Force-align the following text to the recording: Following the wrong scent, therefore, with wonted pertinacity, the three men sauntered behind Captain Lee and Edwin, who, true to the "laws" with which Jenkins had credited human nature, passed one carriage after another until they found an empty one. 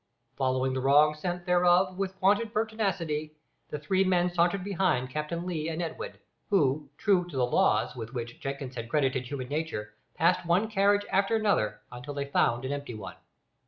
Following 0.35 0.73
the 0.73 0.79
wrong 0.81 1.13
scent, 1.13 1.45
therefore, 1.45 1.93
with 1.93 2.19
wonted 2.19 2.51
pertinacity, 2.55 3.35
the 3.69 3.77
three 3.77 4.03
men 4.03 4.33
sauntered 4.33 4.63
behind 4.63 5.11
Captain 5.11 5.45
Lee 5.45 5.69
and 5.69 5.79
Edwin, 5.79 6.13
who, 6.49 6.89
true 6.97 7.23
to 7.27 7.37
the 7.37 7.45
"laws" 7.45 7.95
with 7.95 8.11
which 8.11 8.39
Jenkins 8.39 8.73
had 8.73 8.89
credited 8.89 9.27
human 9.27 9.49
nature, 9.49 9.93
passed 10.15 10.43
one 10.43 10.69
carriage 10.71 11.05
after 11.11 11.35
another 11.35 11.81
until 11.91 12.15
they 12.15 12.25
found 12.25 12.65
an 12.65 12.71
empty 12.71 12.95
one. 12.95 13.17